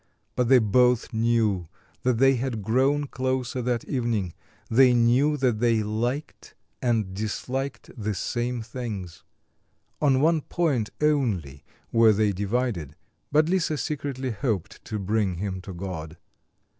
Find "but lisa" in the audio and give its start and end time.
13.31-13.77